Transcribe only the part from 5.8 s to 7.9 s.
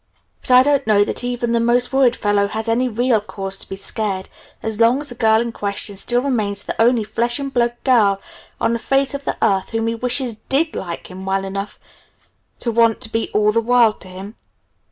still remains the only flesh and blood